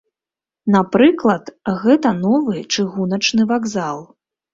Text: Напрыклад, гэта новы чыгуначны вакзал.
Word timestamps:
Напрыклад, 0.75 1.51
гэта 1.83 2.13
новы 2.21 2.55
чыгуначны 2.73 3.47
вакзал. 3.53 4.01